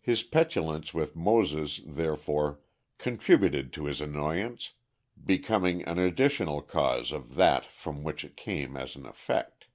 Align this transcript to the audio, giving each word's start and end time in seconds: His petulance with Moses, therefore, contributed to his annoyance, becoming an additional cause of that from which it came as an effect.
His 0.00 0.24
petulance 0.24 0.92
with 0.92 1.14
Moses, 1.14 1.82
therefore, 1.86 2.58
contributed 2.98 3.72
to 3.74 3.84
his 3.84 4.00
annoyance, 4.00 4.72
becoming 5.24 5.84
an 5.84 6.00
additional 6.00 6.62
cause 6.62 7.12
of 7.12 7.36
that 7.36 7.66
from 7.66 8.02
which 8.02 8.24
it 8.24 8.36
came 8.36 8.76
as 8.76 8.96
an 8.96 9.06
effect. 9.06 9.66